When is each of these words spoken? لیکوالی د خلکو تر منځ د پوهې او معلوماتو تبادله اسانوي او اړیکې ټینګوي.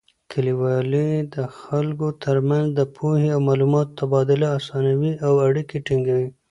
لیکوالی 0.45 1.11
د 1.35 1.37
خلکو 1.59 2.07
تر 2.23 2.37
منځ 2.49 2.67
د 2.73 2.81
پوهې 2.95 3.27
او 3.35 3.39
معلوماتو 3.47 3.93
تبادله 3.99 4.47
اسانوي 4.59 5.13
او 5.25 5.33
اړیکې 5.47 5.77
ټینګوي. 5.87 6.29